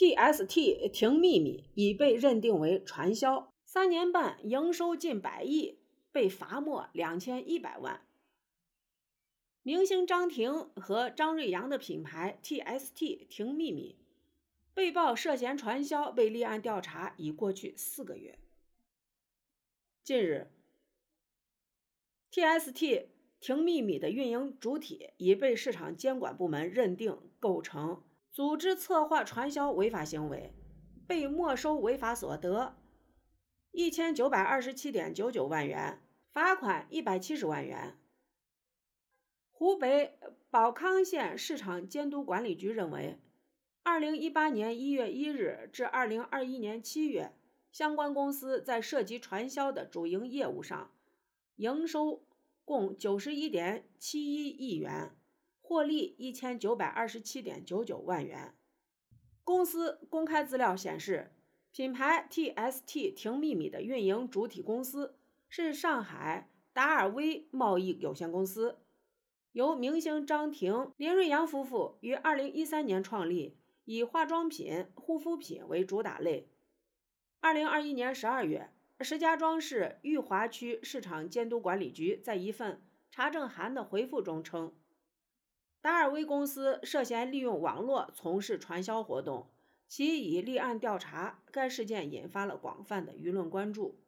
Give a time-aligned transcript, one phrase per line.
[0.00, 5.78] TST 听秘密已被认定为传销，三年半营收近百亿，
[6.10, 8.00] 被罚没两千一百万。
[9.62, 13.98] 明星张庭和张瑞阳的品牌 TST 听秘密
[14.72, 18.38] 被曝涉嫌传销，被立案调查已过去四个月。
[20.02, 20.50] 近日
[22.32, 23.08] ，TST
[23.38, 28.02] 听秘密的运营主体已被市场监管部门认定构成
[28.32, 30.54] 组织策划传销违法行为，
[31.06, 32.76] 被没收违法所得
[33.72, 36.00] 一千九百二十七点九九万元，
[36.32, 37.98] 罚款一百七十万元。
[39.50, 43.18] 湖北保康县市场监督管理局认为，
[43.82, 47.32] 二零一八年一月一日至二零二一年七月。
[47.72, 50.90] 相关公司在涉及传销的主营业务上，
[51.54, 52.24] 营收
[52.64, 55.16] 共九十一点七一亿元，
[55.70, 58.56] 获利一千九百二十七点九九万元。
[59.44, 61.30] 公司公开资料显示，
[61.70, 65.14] 品牌 TST 婷秘密的运营主体公司
[65.48, 68.80] 是上海达尔威贸易有限公司，
[69.52, 76.48] 由明星张庭、林瑞阳夫妇于二零一三年创立，以化妆品、护肤品为主打类。
[77.38, 78.70] 二零二一年十二月，
[79.02, 84.74] 石家庄市裕华区市场监督管理局在一份查证函的回复中称，
[85.80, 89.50] 达尔威公司涉嫌利用网络从事传销活动，
[89.88, 91.42] 其已立案调查。
[91.50, 93.98] 该事件引发了广泛的舆论关注。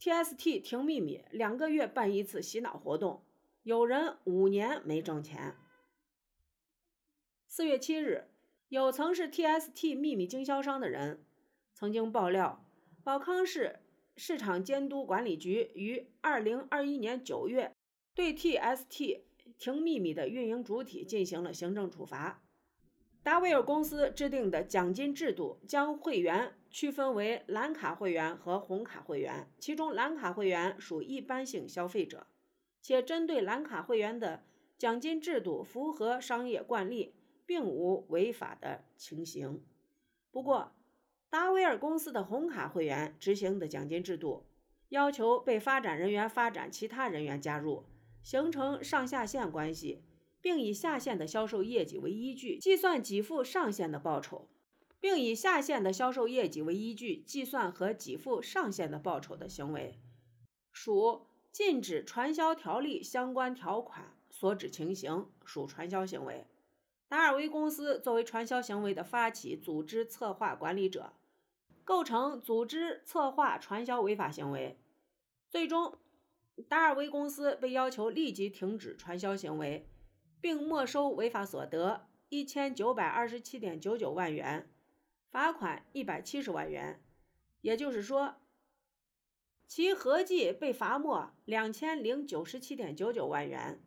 [0.00, 3.24] TST 停秘密两个月办一次洗脑活动，
[3.64, 5.56] 有人五年没挣钱。
[7.46, 8.28] 四月七日。
[8.68, 11.24] 有曾是 TST 秘密经销商的人
[11.72, 12.62] 曾经爆料，
[13.02, 13.80] 保康市
[14.14, 17.74] 市场监督管理局于二零二一年九月
[18.12, 19.22] 对 TST
[19.58, 22.42] 听秘密的运营主体进行了行政处罚。
[23.22, 32.26] 达威尔公司制定的奖金制度将会员区分为蓝卡会员和红卡会员，其中蓝卡会员属一般性消费者，
[32.80, 34.44] 且针对蓝卡会员的
[34.78, 37.14] 奖金制度符合商业惯例。
[37.48, 39.64] 并无违法的情形。
[40.30, 40.76] 不过，
[41.30, 44.44] 达威尔公司的红卡会员执行的奖金制度，
[44.90, 47.86] 要求被发展人员发展其他人员加入，
[48.22, 50.02] 形成上下线关系，
[50.40, 54.48] 并以下线的销售业绩为依据计算给付上线的报酬，
[55.00, 59.98] 并以下线的销售业绩为依据计算和给付上线的报酬的行为，
[60.72, 66.46] 属禁止传销条例相关条款所指情形，属传销行为。
[67.08, 71.14] 达尔威公司作为传销行为的发起、组织、策划、管理者，
[71.82, 74.78] 构成组织策划传销违法行为。
[75.48, 75.96] 最终，
[76.68, 79.88] 达尔威公司被要求立即停止传销行为，
[80.40, 84.70] 并没收违法所得一千九百二十七点九九万元，
[85.30, 87.02] 罚款一百七十万元。
[87.60, 88.36] 也就是说，
[89.66, 93.82] 其合计被罚没两千零九十七点九九万元。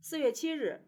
[0.00, 0.86] 四月七日。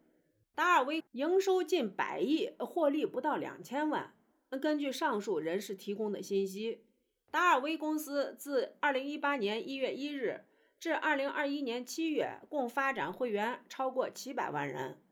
[0.54, 4.14] 达尔威营收近百亿，获利不到两千万。
[4.58, 6.82] 根据上述人士提供的信息，
[7.30, 10.45] 达尔威公司自二零一八年一月一日
[10.78, 15.02] 至二零二一年七月，共发展会员超过七百万人。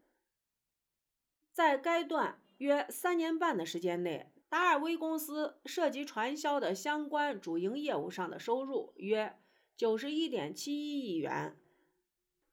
[1.52, 9.36] 在该段约三年半的时间内，达尔威公司涉及传销的相关主营业务上的收入约
[9.76, 11.56] 九十一点七一亿元。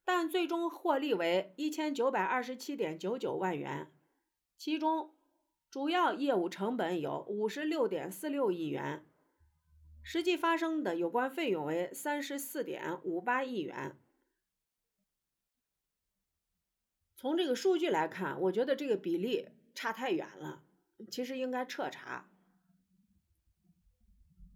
[0.03, 3.91] 但最终获利为一千九百二十七点九九万元，
[4.57, 5.15] 其中
[5.69, 9.05] 主要业务成本有五十六点四六亿元，
[10.03, 13.97] 实际发生的有关费用为三十四点五八亿元。
[17.15, 20.63] 从这个数据来看，我觉得这个比例差太远了，
[21.11, 22.29] 其实应该彻查。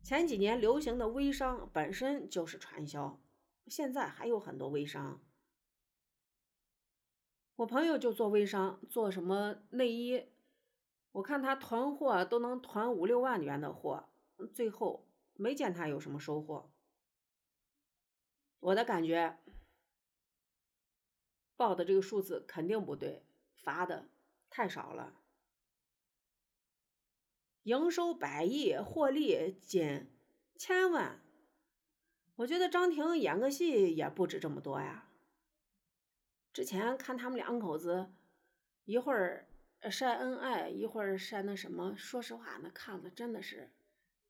[0.02, 3.22] 前几年流行的微商本身就是传销，
[3.68, 5.22] 现在还有很多微商。
[7.58, 10.26] 我朋友就做微商，做什么内衣，
[11.14, 14.10] 我看他囤货都能囤五六万元的货，
[14.54, 15.05] 最后
[15.36, 16.72] 没见他有什么收获。
[18.60, 19.38] 我的感觉，
[21.56, 24.10] 报的这个数字肯定不对，罚的
[24.50, 25.22] 太少了。
[27.64, 30.12] 营收百亿，获利仅
[30.56, 31.22] 千万，
[32.36, 35.12] 我觉得张庭演个戏也不止这么多呀。
[36.54, 38.14] 之前看他们两口子，
[38.86, 39.50] 一会儿
[39.90, 43.74] 晒恩爱，一会儿晒那什么，说实话，那看了真的是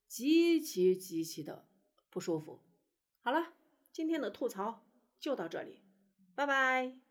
[0.08, 1.68] 极其极其的
[2.10, 2.62] 不舒服。
[3.22, 3.54] 好了，
[3.92, 4.86] 今天的吐槽
[5.20, 5.82] 就到这里，
[6.36, 7.05] 拜拜。